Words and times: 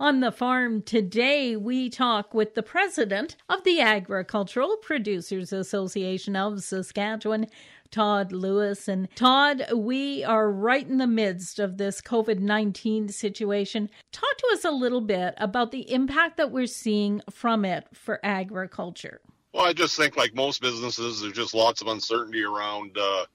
On 0.00 0.18
the 0.18 0.32
farm 0.32 0.82
today, 0.82 1.54
we 1.54 1.88
talk 1.88 2.34
with 2.34 2.54
the 2.56 2.64
president 2.64 3.36
of 3.48 3.62
the 3.62 3.80
Agricultural 3.80 4.76
Producers 4.78 5.52
Association 5.52 6.34
of 6.34 6.64
Saskatchewan, 6.64 7.46
Todd 7.92 8.32
Lewis. 8.32 8.88
And 8.88 9.08
Todd, 9.14 9.64
we 9.72 10.24
are 10.24 10.50
right 10.50 10.84
in 10.84 10.98
the 10.98 11.06
midst 11.06 11.60
of 11.60 11.78
this 11.78 12.00
COVID 12.00 12.40
19 12.40 13.08
situation. 13.10 13.88
Talk 14.10 14.36
to 14.38 14.50
us 14.52 14.64
a 14.64 14.72
little 14.72 15.00
bit 15.00 15.34
about 15.36 15.70
the 15.70 15.88
impact 15.92 16.38
that 16.38 16.50
we're 16.50 16.66
seeing 16.66 17.22
from 17.30 17.64
it 17.64 17.86
for 17.94 18.18
agriculture. 18.24 19.20
Well, 19.52 19.64
I 19.64 19.72
just 19.72 19.96
think, 19.96 20.16
like 20.16 20.34
most 20.34 20.60
businesses, 20.60 21.20
there's 21.20 21.34
just 21.34 21.54
lots 21.54 21.82
of 21.82 21.86
uncertainty 21.86 22.42
around. 22.42 22.98
Uh, 22.98 23.26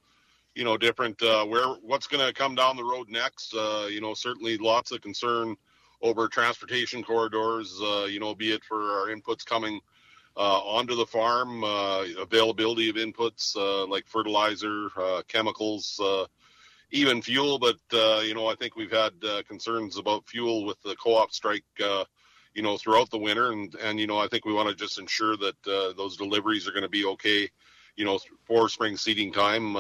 you 0.55 0.66
know, 0.66 0.76
different 0.76 1.21
uh, 1.21 1.46
where 1.46 1.68
what's 1.84 2.07
going 2.07 2.28
to 2.28 2.34
come 2.34 2.54
down 2.54 2.76
the 2.76 2.84
road 2.84 3.07
next. 3.07 3.54
Uh, 3.54 3.88
you 3.89 4.02
know, 4.02 4.14
certainly 4.14 4.57
lots 4.57 4.91
of 4.91 5.00
concern 5.00 5.55
over 6.02 6.27
transportation 6.27 7.04
corridors, 7.04 7.77
uh, 7.81 8.05
you 8.09 8.20
know, 8.20 8.34
be 8.36 8.52
it 8.52 8.63
for 8.63 8.80
our 8.80 9.07
inputs 9.07 9.45
coming 9.45 9.80
uh, 10.38 10.59
onto 10.59 10.95
the 10.95 11.05
farm, 11.05 11.63
uh, 11.63 12.05
availability 12.20 12.90
of 12.90 12.95
inputs 12.95 13.55
uh, 13.55 13.85
like 13.88 14.07
fertilizer, 14.07 14.90
uh, 14.98 15.21
chemicals, 15.27 15.99
uh, 16.02 16.26
even 16.91 17.21
fuel. 17.21 17.59
But, 17.59 17.77
you 18.26 18.34
know, 18.34 18.48
I 18.48 18.55
think 18.55 18.76
we've 18.76 18.91
had 18.91 19.13
concerns 19.48 19.98
about 19.98 20.27
fuel 20.27 20.66
with 20.66 20.81
the 20.81 20.95
co 20.95 21.16
op 21.16 21.31
strike. 21.31 21.66
you 22.55 22.63
know, 22.63 22.77
throughout 22.77 23.09
the 23.12 23.18
winter, 23.18 23.52
and 23.52 23.76
and 23.76 23.99
you 23.99 24.07
know, 24.07 24.18
I 24.18 24.27
think 24.27 24.45
we 24.45 24.54
want 24.54 24.70
to 24.70 24.76
just 24.76 24.99
ensure 24.99 25.38
that 25.38 25.62
those 25.63 26.18
deliveries 26.18 26.68
are 26.68 26.71
going 26.71 26.84
to 26.84 26.90
be 26.90 27.05
okay. 27.05 27.49
You 27.95 28.05
know, 28.05 28.20
for 28.45 28.70
spring 28.70 28.95
seeding 28.95 29.34
time. 29.34 29.76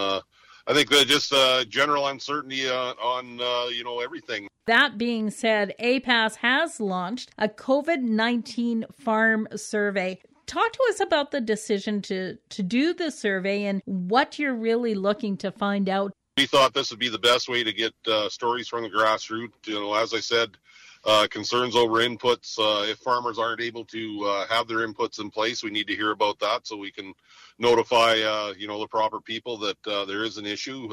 I 0.69 0.73
think 0.73 0.89
that 0.89 1.07
just 1.07 1.33
uh, 1.33 1.65
general 1.65 2.07
uncertainty 2.07 2.69
uh, 2.69 2.93
on 3.01 3.41
uh, 3.41 3.69
you 3.69 3.83
know 3.83 4.01
everything. 4.01 4.48
That 4.69 4.99
being 4.99 5.31
said, 5.31 5.73
APAS 5.79 6.35
has 6.35 6.79
launched 6.79 7.31
a 7.39 7.49
COVID 7.49 8.01
nineteen 8.03 8.85
farm 8.91 9.47
survey. 9.55 10.19
Talk 10.45 10.71
to 10.73 10.79
us 10.89 10.99
about 10.99 11.31
the 11.31 11.41
decision 11.41 12.03
to 12.03 12.37
to 12.49 12.61
do 12.61 12.93
the 12.93 13.09
survey 13.09 13.63
and 13.63 13.81
what 13.85 14.37
you're 14.37 14.53
really 14.53 14.93
looking 14.93 15.37
to 15.37 15.51
find 15.51 15.89
out. 15.89 16.13
We 16.37 16.45
thought 16.45 16.75
this 16.75 16.91
would 16.91 16.99
be 16.99 17.09
the 17.09 17.17
best 17.17 17.49
way 17.49 17.63
to 17.63 17.73
get 17.73 17.95
uh, 18.05 18.29
stories 18.29 18.67
from 18.67 18.83
the 18.83 18.91
grassroots. 18.91 19.53
You 19.65 19.73
know, 19.73 19.95
as 19.95 20.13
I 20.13 20.19
said, 20.19 20.51
uh, 21.05 21.27
concerns 21.29 21.75
over 21.75 21.99
inputs. 21.99 22.59
Uh, 22.59 22.83
if 22.83 22.97
farmers 22.97 23.39
aren't 23.39 23.61
able 23.61 23.85
to 23.85 24.23
uh, 24.25 24.47
have 24.47 24.67
their 24.67 24.87
inputs 24.87 25.19
in 25.19 25.29
place, 25.29 25.63
we 25.63 25.69
need 25.69 25.87
to 25.87 25.95
hear 25.95 26.11
about 26.11 26.39
that 26.39 26.67
so 26.67 26.75
we 26.75 26.91
can 26.91 27.13
notify, 27.57 28.19
uh, 28.19 28.53
you 28.57 28.67
know, 28.67 28.79
the 28.79 28.87
proper 28.87 29.21
people 29.21 29.57
that 29.57 29.87
uh, 29.87 30.05
there 30.05 30.23
is 30.23 30.37
an 30.37 30.45
issue. 30.45 30.89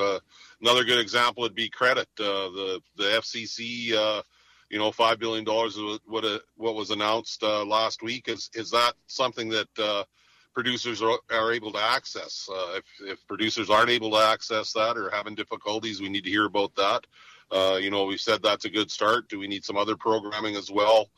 Another 0.61 0.85
good 0.85 1.01
example 1.01 1.43
would 1.43 1.55
be 1.55 1.69
credit. 1.69 2.09
the 2.17 2.81
the 2.97 3.05
FCC, 3.05 4.23
you 4.71 4.79
know, 4.79 4.93
five 4.93 5.19
billion 5.19 5.45
dollars 5.45 5.79
what 6.07 6.25
what 6.57 6.75
was 6.75 6.91
announced 6.91 7.43
last 7.43 8.03
week. 8.03 8.29
Is 8.29 8.51
is 8.55 8.71
that 8.71 8.95
something 9.09 9.49
that 9.49 10.07
producers 10.55 11.03
are, 11.03 11.19
are, 11.31 11.53
able 11.53 11.73
to 11.73 11.83
access? 11.83 12.49
if 12.77 12.85
if 13.01 13.27
producers 13.27 13.71
aren't 13.71 13.91
able 13.91 14.11
to 14.13 14.19
access 14.19 14.73
that 14.73 14.97
or 14.97 15.11
having 15.11 15.35
difficulties, 15.35 16.01
we 16.01 16.09
need 16.09 16.25
to 16.25 16.31
hear 16.31 16.47
about 16.47 16.75
that. 16.77 17.07
Uh, 17.51 17.79
you 17.81 17.91
know, 17.91 18.07
we 18.07 18.17
said 18.17 18.43
that's 18.43 18.65
a 18.65 18.71
good 18.71 18.91
start. 18.91 19.29
Do 19.29 19.39
we 19.39 19.47
need 19.47 19.65
some 19.65 19.77
other 19.77 19.97
programming 19.97 20.57
as 20.57 20.71
well? 20.71 21.11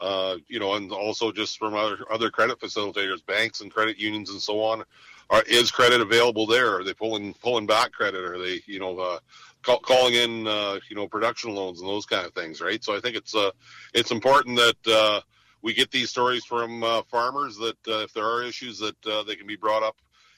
Uh, 0.00 0.36
you 0.48 0.58
know, 0.58 0.74
and 0.74 0.92
also 0.92 1.32
just 1.32 1.58
from 1.58 1.74
other 1.74 1.98
other 2.10 2.30
credit 2.30 2.58
facilitators, 2.60 3.24
banks 3.24 3.60
and 3.60 3.72
credit 3.72 3.98
unions 3.98 4.30
and 4.30 4.40
so 4.40 4.60
on. 4.60 4.84
Are, 5.28 5.42
is 5.48 5.70
credit 5.70 6.00
available 6.00 6.46
there? 6.46 6.76
Are 6.76 6.84
they 6.84 6.94
pulling 6.94 7.34
pulling 7.34 7.66
back 7.66 7.92
credit? 7.92 8.22
Are 8.22 8.38
they 8.38 8.60
you 8.66 8.78
know 8.78 8.98
uh, 8.98 9.18
call, 9.62 9.78
calling 9.78 10.14
in 10.14 10.46
uh, 10.46 10.78
you 10.88 10.96
know 10.96 11.08
production 11.08 11.54
loans 11.54 11.80
and 11.80 11.88
those 11.88 12.06
kind 12.06 12.26
of 12.26 12.34
things, 12.34 12.60
right? 12.60 12.82
So 12.84 12.94
I 12.94 13.00
think 13.00 13.16
it's 13.16 13.34
uh, 13.34 13.50
it's 13.94 14.10
important 14.10 14.56
that 14.56 14.92
uh, 14.92 15.20
we 15.62 15.74
get 15.74 15.90
these 15.90 16.10
stories 16.10 16.44
from 16.44 16.82
uh, 16.84 17.02
farmers 17.10 17.56
that 17.56 17.76
uh, 17.88 18.00
if 18.00 18.12
there 18.12 18.26
are 18.26 18.42
issues 18.42 18.78
that 18.78 19.06
uh, 19.06 19.22
they 19.22 19.34
can 19.34 19.46
be 19.46 19.56
brought 19.56 19.82
up 19.82 19.96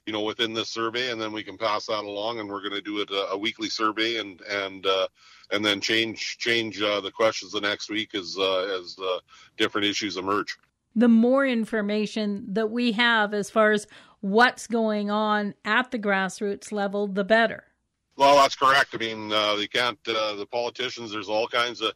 you 0.09 0.13
know, 0.13 0.23
within 0.23 0.55
this 0.55 0.71
survey, 0.71 1.11
and 1.11 1.21
then 1.21 1.35
we 1.35 1.43
can 1.43 1.59
pass 1.59 1.85
that 1.85 2.03
along. 2.03 2.41
And 2.41 2.49
we're 2.49 2.63
going 2.63 2.73
to 2.73 2.81
do 2.81 3.01
it 3.01 3.11
a, 3.11 3.33
a, 3.33 3.37
weekly 3.37 3.69
survey, 3.69 4.17
and 4.17 4.41
and 4.41 4.87
uh, 4.87 5.07
and 5.51 5.63
then 5.63 5.83
change 5.83 6.39
change 6.39 6.81
uh, 6.81 7.03
the 7.03 7.11
questions 7.11 7.53
the 7.53 7.61
next 7.61 7.91
week 7.91 8.15
as 8.15 8.35
uh, 8.39 8.79
as 8.81 8.97
uh, 8.99 9.19
different 9.59 9.87
issues 9.87 10.17
emerge. 10.17 10.57
The 10.97 11.09
more 11.09 11.47
information 11.47 12.47
that 12.55 12.71
we 12.71 12.93
have 12.93 13.35
as 13.35 13.51
far 13.51 13.73
as 13.73 13.87
what's 14.21 14.67
going 14.67 15.11
on 15.11 15.53
at 15.67 15.91
the 15.91 15.99
grassroots 15.99 16.73
level, 16.73 17.07
the 17.07 17.23
better. 17.23 17.65
Well, 18.17 18.37
that's 18.37 18.57
correct. 18.57 18.95
I 18.95 18.97
mean, 18.97 19.31
uh, 19.31 19.57
they 19.57 19.67
can't. 19.67 19.99
Uh, 20.09 20.37
the 20.37 20.47
politicians. 20.47 21.13
There's 21.13 21.29
all 21.29 21.49
kinds 21.49 21.83
of 21.83 21.93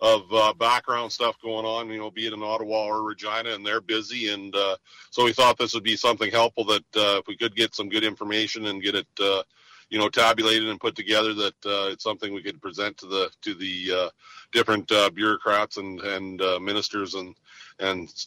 of 0.00 0.22
uh, 0.32 0.52
background 0.54 1.12
stuff 1.12 1.36
going 1.42 1.64
on, 1.64 1.88
you 1.88 1.98
know, 1.98 2.10
be 2.10 2.26
it 2.26 2.32
in 2.32 2.42
Ottawa 2.42 2.84
or 2.84 3.02
Regina, 3.02 3.50
and 3.50 3.64
they're 3.64 3.80
busy. 3.80 4.28
And 4.28 4.54
uh, 4.54 4.76
so 5.10 5.24
we 5.24 5.32
thought 5.32 5.56
this 5.56 5.74
would 5.74 5.84
be 5.84 5.96
something 5.96 6.30
helpful 6.30 6.64
that 6.66 6.84
uh, 6.96 7.18
if 7.18 7.26
we 7.26 7.36
could 7.36 7.54
get 7.54 7.74
some 7.74 7.88
good 7.88 8.04
information 8.04 8.66
and 8.66 8.82
get 8.82 8.94
it, 8.94 9.06
uh, 9.20 9.42
you 9.90 9.98
know, 9.98 10.08
tabulated 10.08 10.68
and 10.68 10.80
put 10.80 10.96
together, 10.96 11.32
that 11.34 11.66
uh, 11.66 11.88
it's 11.90 12.04
something 12.04 12.34
we 12.34 12.42
could 12.42 12.60
present 12.60 12.96
to 12.98 13.06
the 13.06 13.30
to 13.42 13.54
the 13.54 13.92
uh, 13.92 14.10
different 14.52 14.90
uh, 14.90 15.10
bureaucrats 15.10 15.76
and 15.76 16.00
and 16.00 16.42
uh, 16.42 16.58
ministers 16.58 17.14
and 17.14 17.36
and 17.78 18.26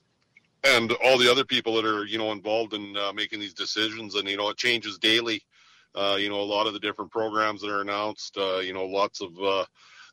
and 0.64 0.92
all 1.04 1.18
the 1.18 1.30
other 1.30 1.46
people 1.46 1.76
that 1.76 1.86
are 1.86 2.06
you 2.06 2.18
know 2.18 2.32
involved 2.32 2.74
in 2.74 2.96
uh, 2.98 3.12
making 3.14 3.40
these 3.40 3.54
decisions. 3.54 4.16
And 4.16 4.28
you 4.28 4.38
know, 4.38 4.50
it 4.50 4.58
changes 4.58 4.98
daily. 4.98 5.44
Uh, 5.96 6.16
you 6.20 6.30
know, 6.30 6.40
a 6.40 6.44
lot 6.44 6.68
of 6.68 6.74
the 6.74 6.80
different 6.80 7.12
programs 7.12 7.62
that 7.62 7.72
are 7.72 7.82
announced. 7.82 8.38
Uh, 8.38 8.60
you 8.60 8.74
know, 8.74 8.86
lots 8.86 9.22
of 9.22 9.30
uh, 9.42 9.66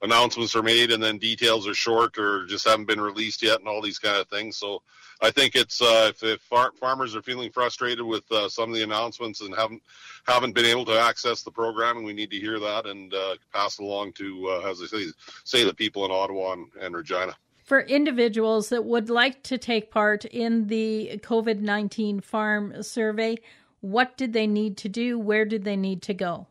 announcements 0.04 0.54
are 0.54 0.62
made 0.62 0.92
and 0.92 1.02
then 1.02 1.18
details 1.18 1.66
are 1.66 1.74
short 1.74 2.18
or 2.18 2.44
just 2.46 2.68
haven't 2.68 2.86
been 2.86 3.00
released 3.00 3.42
yet 3.42 3.58
and 3.58 3.66
all 3.66 3.80
these 3.80 3.98
kind 3.98 4.18
of 4.18 4.28
things. 4.28 4.56
So 4.56 4.82
I 5.20 5.30
think 5.30 5.56
it's 5.56 5.80
uh, 5.80 6.10
if, 6.10 6.22
if 6.22 6.40
far- 6.42 6.72
farmers 6.78 7.16
are 7.16 7.22
feeling 7.22 7.50
frustrated 7.50 8.04
with 8.04 8.30
uh, 8.30 8.48
some 8.48 8.68
of 8.68 8.76
the 8.76 8.82
announcements 8.82 9.40
and 9.40 9.54
haven't 9.54 9.82
haven't 10.26 10.54
been 10.54 10.66
able 10.66 10.84
to 10.86 11.00
access 11.00 11.42
the 11.42 11.50
programming, 11.50 12.04
we 12.04 12.12
need 12.12 12.30
to 12.30 12.38
hear 12.38 12.60
that 12.60 12.86
and 12.86 13.12
uh, 13.14 13.36
pass 13.52 13.78
it 13.78 13.82
along 13.82 14.12
to, 14.12 14.48
uh, 14.48 14.70
as 14.70 14.82
I 14.82 14.86
say, 14.86 15.04
say 15.44 15.64
the 15.64 15.74
people 15.74 16.04
in 16.04 16.10
Ottawa 16.10 16.52
and, 16.52 16.66
and 16.80 16.94
Regina. 16.94 17.34
For 17.64 17.80
individuals 17.80 18.68
that 18.68 18.84
would 18.84 19.08
like 19.08 19.42
to 19.44 19.56
take 19.56 19.90
part 19.90 20.26
in 20.26 20.66
the 20.66 21.18
COVID 21.22 21.60
19 21.60 22.20
farm 22.20 22.82
survey, 22.82 23.38
what 23.80 24.16
did 24.16 24.34
they 24.34 24.46
need 24.46 24.76
to 24.78 24.88
do? 24.88 25.18
Where 25.18 25.46
did 25.46 25.64
they 25.64 25.76
need 25.76 26.02
to 26.02 26.14
go? 26.14 26.46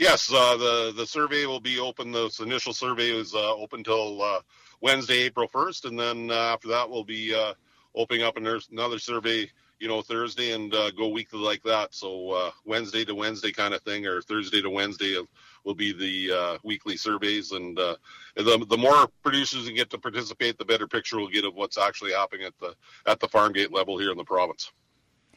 Yes, 0.00 0.32
uh, 0.32 0.56
the 0.56 0.94
the 0.96 1.06
survey 1.06 1.44
will 1.44 1.60
be 1.60 1.78
open. 1.78 2.10
This 2.10 2.40
initial 2.40 2.72
survey 2.72 3.10
is 3.10 3.34
uh, 3.34 3.54
open 3.54 3.84
till 3.84 4.22
uh, 4.22 4.40
Wednesday, 4.80 5.18
April 5.24 5.46
first, 5.46 5.84
and 5.84 6.00
then 6.00 6.30
uh, 6.30 6.54
after 6.54 6.68
that 6.68 6.88
we'll 6.88 7.04
be 7.04 7.34
uh, 7.34 7.52
opening 7.94 8.22
up 8.22 8.38
another 8.38 8.98
survey, 8.98 9.50
you 9.78 9.88
know, 9.88 10.00
Thursday 10.00 10.52
and 10.52 10.74
uh, 10.74 10.90
go 10.92 11.08
weekly 11.08 11.40
like 11.40 11.62
that. 11.64 11.94
So 11.94 12.50
Wednesday 12.64 13.04
to 13.04 13.14
Wednesday 13.14 13.52
kind 13.52 13.74
of 13.74 13.82
thing, 13.82 14.06
or 14.06 14.22
Thursday 14.22 14.62
to 14.62 14.70
Wednesday 14.70 15.22
will 15.64 15.74
be 15.74 15.92
the 15.92 16.58
weekly 16.64 16.96
surveys, 16.96 17.52
and 17.52 17.76
the 17.76 17.98
the 18.36 18.78
more 18.78 19.06
producers 19.22 19.66
can 19.66 19.76
get 19.76 19.90
to 19.90 19.98
participate, 19.98 20.56
the 20.56 20.64
better 20.64 20.88
picture 20.88 21.18
we'll 21.18 21.28
get 21.28 21.44
of 21.44 21.54
what's 21.54 21.76
actually 21.76 22.12
happening 22.12 22.46
at 22.46 22.58
the 22.58 22.74
at 23.04 23.20
the 23.20 23.28
farm 23.28 23.52
gate 23.52 23.70
level 23.70 23.98
here 23.98 24.12
in 24.12 24.16
the 24.16 24.24
province. 24.24 24.72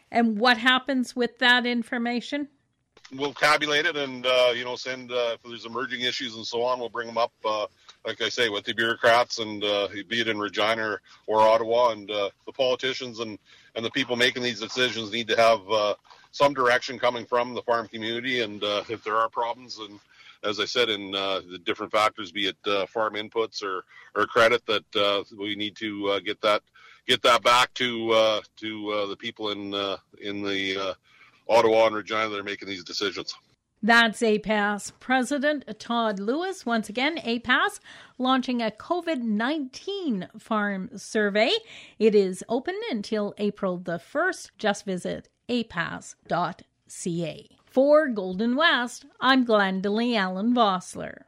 And 0.09 0.39
what 0.39 0.57
happens 0.57 1.17
with 1.17 1.39
that 1.39 1.65
information? 1.65 2.47
We'll 3.11 3.33
tabulate 3.33 3.85
it 3.85 3.95
and 3.95 4.25
uh, 4.25 4.51
you 4.55 4.63
know 4.63 4.75
send 4.75 5.11
uh, 5.11 5.31
if 5.33 5.43
there's 5.43 5.65
emerging 5.65 6.01
issues 6.01 6.35
and 6.35 6.45
so 6.45 6.63
on, 6.63 6.79
we'll 6.79 6.89
bring 6.89 7.07
them 7.07 7.17
up. 7.17 7.31
Uh, 7.43 7.67
like 8.05 8.21
I 8.21 8.29
say, 8.29 8.49
with 8.49 8.65
the 8.65 8.73
bureaucrats 8.73 9.39
and 9.39 9.63
uh, 9.63 9.87
be 10.07 10.21
it 10.21 10.27
in 10.27 10.39
Regina 10.39 10.83
or, 10.83 11.01
or 11.27 11.41
Ottawa, 11.41 11.91
and 11.91 12.09
uh, 12.09 12.29
the 12.45 12.51
politicians 12.51 13.19
and 13.19 13.37
and 13.75 13.85
the 13.85 13.91
people 13.91 14.15
making 14.15 14.43
these 14.43 14.59
decisions 14.59 15.11
need 15.11 15.27
to 15.27 15.35
have 15.35 15.59
uh, 15.69 15.95
some 16.31 16.53
direction 16.53 16.99
coming 16.99 17.25
from 17.25 17.53
the 17.53 17.61
farm 17.61 17.87
community. 17.87 18.41
And 18.41 18.61
if 18.89 19.03
there 19.03 19.15
are 19.15 19.29
problems, 19.29 19.79
and 19.79 19.99
as 20.43 20.59
I 20.59 20.65
said, 20.65 20.89
in 20.89 21.11
the 21.11 21.59
different 21.63 21.91
factors, 21.91 22.31
be 22.31 22.47
it 22.47 22.89
farm 22.89 23.13
inputs 23.13 23.63
or 23.63 23.83
or 24.15 24.25
credit, 24.27 24.65
that 24.65 25.25
we 25.37 25.55
need 25.55 25.75
to 25.77 26.19
get 26.21 26.41
that 26.41 26.61
get 27.07 27.21
that 27.23 27.43
back 27.43 27.73
to 27.75 28.41
to 28.57 29.07
the 29.09 29.17
people 29.17 29.51
in 29.51 29.73
in 30.21 30.41
the 30.43 30.95
Ottawa 31.47 31.87
and 31.87 31.95
Regina 31.95 32.29
that 32.29 32.39
are 32.39 32.43
making 32.43 32.67
these 32.67 32.83
decisions. 32.83 33.35
That's 33.85 34.21
APAS 34.21 34.93
President 35.01 35.65
Todd 35.77 36.17
Lewis. 36.17 36.65
Once 36.65 36.87
again, 36.87 37.17
APAS 37.17 37.81
launching 38.17 38.61
a 38.61 38.71
COVID 38.71 39.21
19 39.21 40.29
farm 40.39 40.89
survey. 40.95 41.51
It 41.99 42.15
is 42.15 42.45
open 42.47 42.79
until 42.89 43.33
April 43.37 43.77
the 43.77 43.99
1st. 43.99 44.51
Just 44.57 44.85
visit 44.85 45.27
apas.ca. 45.49 47.49
For 47.65 48.07
Golden 48.07 48.55
West, 48.55 49.05
I'm 49.19 49.45
Glendalee 49.45 50.15
Allen 50.15 50.53
Vossler. 50.53 51.23